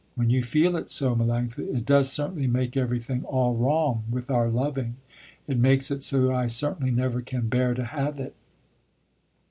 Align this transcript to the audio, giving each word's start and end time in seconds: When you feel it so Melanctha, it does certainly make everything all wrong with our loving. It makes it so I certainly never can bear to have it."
When 0.15 0.31
you 0.31 0.41
feel 0.41 0.75
it 0.77 0.89
so 0.89 1.15
Melanctha, 1.15 1.59
it 1.59 1.85
does 1.85 2.11
certainly 2.11 2.47
make 2.47 2.75
everything 2.75 3.23
all 3.25 3.53
wrong 3.55 4.03
with 4.09 4.31
our 4.31 4.49
loving. 4.49 4.95
It 5.47 5.59
makes 5.59 5.91
it 5.91 6.01
so 6.01 6.33
I 6.33 6.47
certainly 6.47 6.89
never 6.89 7.21
can 7.21 7.49
bear 7.49 7.75
to 7.75 7.83
have 7.83 8.19
it." 8.19 8.33